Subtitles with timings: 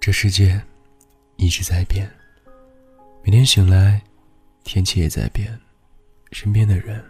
[0.00, 0.58] 这世界
[1.36, 2.10] 一直在变，
[3.22, 4.00] 每天醒来，
[4.64, 5.46] 天气也在变，
[6.32, 7.04] 身边的人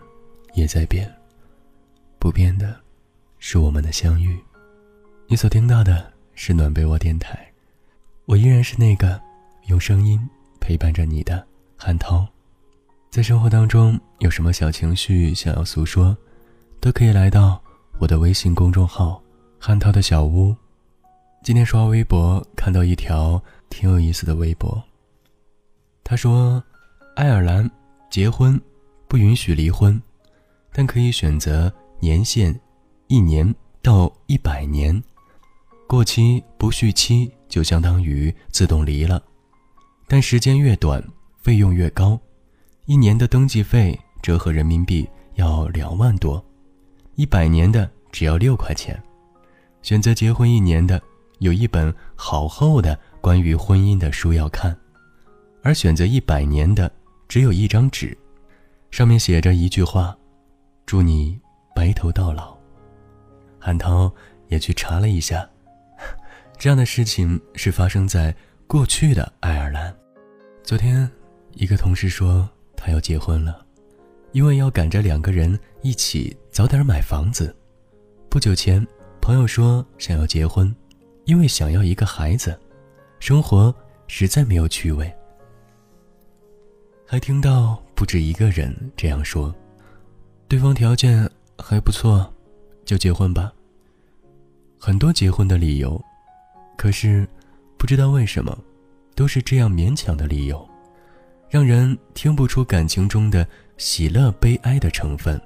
[0.54, 1.08] 也在变。
[2.18, 2.80] 不变的，
[3.38, 4.36] 是我们的相遇。
[5.28, 7.38] 你所听到的是暖被窝电台，
[8.24, 9.20] 我依然是那个
[9.68, 10.20] 用声音
[10.60, 11.46] 陪伴着你的
[11.76, 12.26] 韩涛。
[13.08, 16.16] 在生活当中有什么小情绪想要诉说，
[16.80, 17.62] 都可以来到
[18.00, 19.22] 我的微信公众号
[19.60, 20.52] “韩涛的小屋”。
[21.42, 24.82] 今天刷微博看到一条挺有意思的微博。
[26.04, 26.62] 他说
[27.16, 27.68] ：“爱尔兰
[28.10, 28.60] 结婚
[29.08, 30.00] 不允许离婚，
[30.70, 32.54] 但可以选择年限
[33.06, 35.02] 一年到一百年，
[35.88, 39.22] 过期不续期就相当于自动离了。
[40.06, 41.02] 但时间越短，
[41.42, 42.20] 费用越高，
[42.84, 46.44] 一年的登记费折合人民币要两万多，
[47.14, 49.02] 一百年的只要六块钱。
[49.80, 51.02] 选择结婚一年的。”
[51.40, 54.76] 有一本好厚的关于婚姻的书要看，
[55.62, 56.90] 而选择一百年的
[57.28, 58.16] 只有一张纸，
[58.90, 60.16] 上面写着一句话
[60.84, 61.38] ：“祝你
[61.74, 62.56] 白头到老。”
[63.58, 64.12] 韩涛
[64.48, 65.48] 也去查了一下，
[66.58, 68.34] 这样的事情是发生在
[68.66, 69.94] 过去的爱尔兰。
[70.62, 71.10] 昨天，
[71.54, 73.64] 一个同事说他要结婚了，
[74.32, 77.54] 因为要赶着两个人一起早点买房子。
[78.28, 78.86] 不久前，
[79.22, 80.74] 朋友说想要结婚。
[81.30, 82.58] 因为想要一个孩子，
[83.20, 83.72] 生活
[84.08, 85.08] 实在没有趣味。
[87.06, 89.54] 还听到不止一个人这样说，
[90.48, 92.28] 对方条件还不错，
[92.84, 93.52] 就结婚吧。
[94.76, 96.02] 很多结婚的理由，
[96.76, 97.24] 可是
[97.78, 98.58] 不知道为什么，
[99.14, 100.68] 都是这样勉强的理由，
[101.48, 105.40] 让人听不出感情中的喜乐悲哀的成分。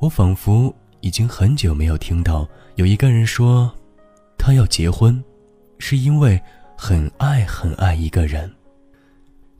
[0.00, 3.72] 我仿佛已经很久没有听到有一个人说。
[4.40, 5.22] 他要结婚，
[5.78, 6.40] 是因为
[6.74, 8.50] 很爱很爱一个人，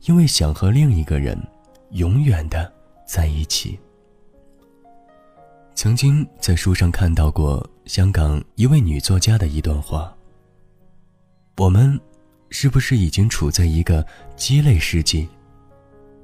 [0.05, 1.37] 因为想和另一个人
[1.91, 2.73] 永远的
[3.05, 3.79] 在一起。
[5.75, 10.11] 曾经在书上看到过香港一位女作家的一段话：
[11.57, 11.97] 我们
[12.49, 14.03] 是不是已经处在一个
[14.35, 15.29] 鸡肋世纪？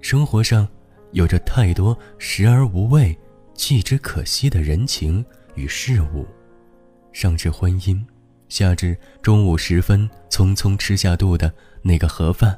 [0.02, 0.68] 生活上
[1.12, 3.16] 有着太多食而无味、
[3.54, 5.24] 弃之可惜的人情
[5.54, 6.26] 与事物，
[7.14, 8.04] 上至婚姻。
[8.50, 12.58] 下至中午时分匆匆吃下肚的那个盒饭，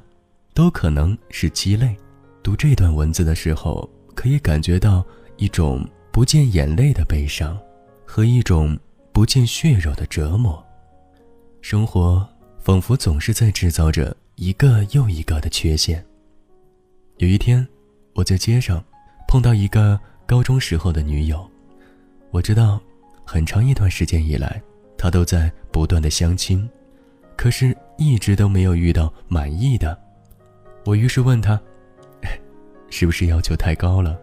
[0.54, 1.96] 都可能是鸡肋。
[2.44, 5.06] 读这段文字的时候，可以感觉到
[5.38, 7.58] 一种不见眼泪的悲伤，
[8.06, 8.78] 和一种
[9.12, 10.64] 不见血肉的折磨。
[11.62, 12.28] 生活
[12.60, 16.04] 仿佛总是在制造着一个又一个的缺陷。
[17.18, 17.68] 有一天，
[18.14, 18.84] 我在街上
[19.28, 21.46] 碰到一个高中时候的女友，
[22.32, 22.80] 我知道，
[23.26, 24.62] 很长一段时间以来。
[24.98, 26.70] 他都在不断的相亲，
[27.36, 29.98] 可是一直都没有遇到满意的。
[30.86, 31.60] 我于是问他
[32.90, 34.20] ：“是不是要求太高了？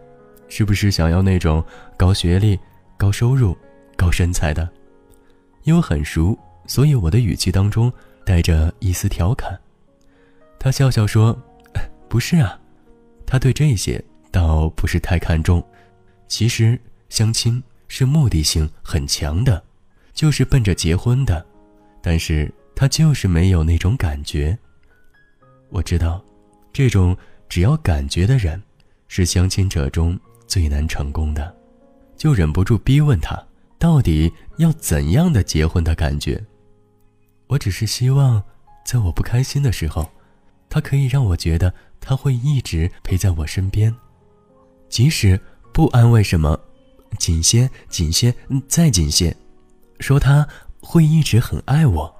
[0.49, 1.63] 是不是想要那种
[1.97, 2.59] 高学历、
[2.97, 3.57] 高收入、
[3.95, 4.67] 高身材的？”
[5.63, 7.91] 因为很熟，所以我的语气当中
[8.25, 9.59] 带着一丝调侃。
[10.57, 11.37] 他笑笑说
[12.07, 12.59] ：“不是啊，
[13.25, 15.61] 他对这些倒不是太看重。
[16.27, 16.79] 其实
[17.09, 19.61] 相亲是目的性很强的。”
[20.17, 21.45] 就是奔着结婚的，
[22.01, 24.57] 但是他就是没有那种感觉。
[25.69, 26.19] 我知道，
[26.73, 27.15] 这种
[27.47, 28.59] 只要感觉的人，
[29.07, 31.55] 是相亲者中最难成功的，
[32.17, 33.39] 就忍不住逼问他，
[33.77, 36.43] 到底要怎样的结婚的感觉？
[37.45, 38.43] 我只是希望，
[38.83, 40.09] 在我不开心的时候，
[40.67, 43.95] 他可以让我觉得他会一直陪在我身边，
[44.89, 45.39] 即使
[45.71, 46.59] 不安慰什么，
[47.19, 48.33] 紧些，紧些，
[48.67, 49.35] 再紧些。
[49.99, 50.47] 说他
[50.79, 52.13] 会一直很爱我。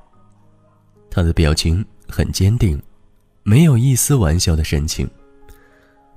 [1.09, 2.81] 他的表情很坚定，
[3.43, 5.09] 没有一丝玩笑的神情。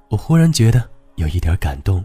[0.09, 2.05] 我忽然觉得有一点感动，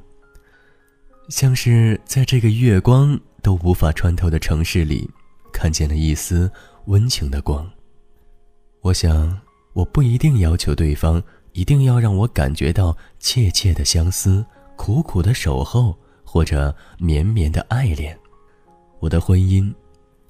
[1.30, 5.10] 像是在这个月光都无法穿透的城市里，
[5.52, 6.52] 看见了一丝
[6.86, 7.70] 温情的光。
[8.82, 9.40] 我想，
[9.74, 11.22] 我不一定要求对方
[11.54, 14.46] 一定要让我感觉到切切的相思、
[14.78, 18.18] 苦苦的守候或者绵绵的爱恋。
[19.00, 19.74] 我的婚姻，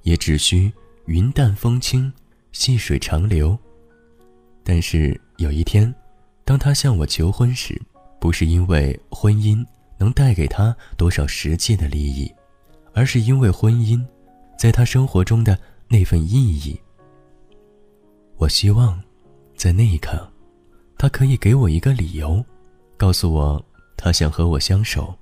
[0.01, 0.71] 也只需
[1.05, 2.11] 云淡风轻，
[2.51, 3.57] 细水长流。
[4.63, 5.93] 但是有一天，
[6.43, 7.79] 当他向我求婚时，
[8.19, 9.63] 不是因为婚姻
[9.97, 12.33] 能带给他多少实际的利益，
[12.93, 14.03] 而是因为婚姻，
[14.57, 15.57] 在他生活中的
[15.87, 16.79] 那份意义。
[18.37, 18.99] 我希望，
[19.55, 20.29] 在那一刻，
[20.97, 22.43] 他可以给我一个理由，
[22.97, 23.65] 告诉我
[23.95, 25.17] 他想和我相守，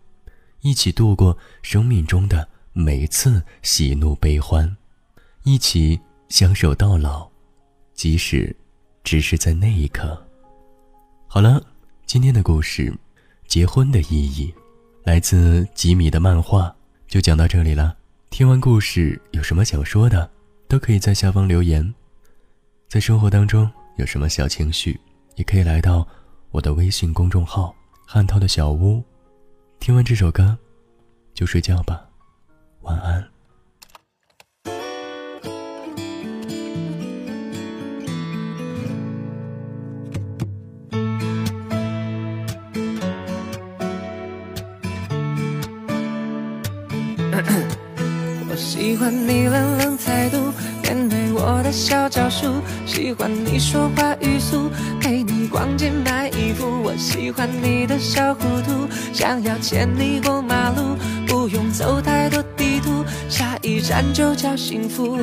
[0.62, 2.48] 一起度过生命中的。
[2.76, 4.76] 每次喜怒悲欢，
[5.44, 7.30] 一起相守到老，
[7.94, 8.54] 即使
[9.04, 10.20] 只是在那一刻。
[11.28, 11.64] 好了，
[12.08, 12.90] 今天的故事
[13.46, 14.52] 《结婚的意义》
[15.04, 16.76] 来自吉米的漫画，
[17.08, 17.96] 就讲到这里了。
[18.32, 20.28] 听完故事有什么想说的，
[20.68, 21.94] 都可以在下方留言。
[22.90, 25.00] 在生活当中有什么小情绪，
[25.36, 26.08] 也可以来到
[26.50, 27.76] 我的微信公众号
[28.08, 29.04] “汉涛的小屋”。
[29.80, 30.58] 听完这首歌，
[31.36, 32.04] 就睡觉吧，
[32.84, 33.24] 晚安。
[48.50, 50.38] 我喜欢你冷冷态度，
[50.84, 54.70] 面对我的小招数，喜欢你说话语速，
[55.00, 56.84] 陪你逛街买衣服。
[56.84, 62.44] 我喜欢你的小糊涂，想要牵你过马路，不用走太多
[63.30, 65.18] 下一站就叫幸福。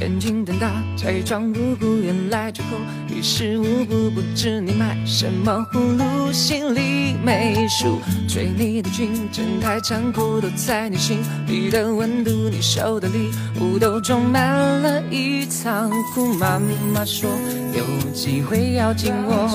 [0.00, 2.70] 眼睛瞪大，假装无辜，原来最后
[3.08, 4.10] 于事无补。
[4.10, 7.98] 不知你买什么葫芦，心里没数。
[8.26, 13.30] 追你的军真太残酷，都在你心里的温度，你手的礼
[13.60, 16.32] 物都装满了一仓库。
[16.34, 16.58] 妈
[16.94, 17.28] 妈说
[17.74, 17.84] 有
[18.14, 19.50] 机会要紧握，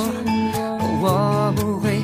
[1.01, 2.03] 我不会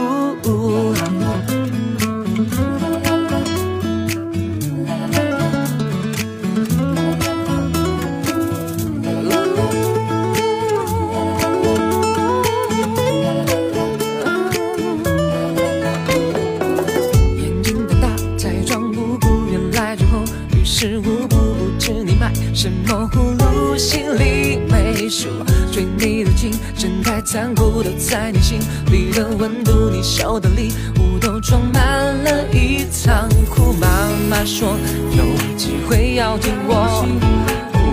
[26.31, 28.59] 的劲真太残酷，都在你心
[28.91, 31.81] 里的温度，你收的礼物都装满
[32.23, 33.73] 了一仓库。
[33.73, 33.87] 妈
[34.29, 34.77] 妈说
[35.15, 35.25] 有
[35.57, 37.05] 机会要听我，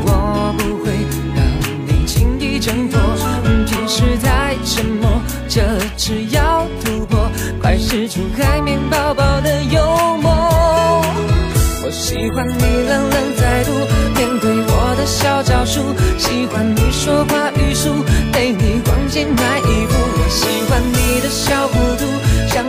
[0.05, 0.93] 我不会
[1.35, 1.45] 让
[1.87, 3.01] 你轻易挣脱。
[3.67, 5.63] 平时太沉默，这
[5.97, 7.29] 次要突破，
[7.61, 9.83] 快使出海绵宝宝的幽
[10.23, 10.31] 默。
[11.85, 13.73] 我喜欢你冷冷态度，
[14.15, 15.81] 面对我的小招数，
[16.19, 17.48] 喜欢你说话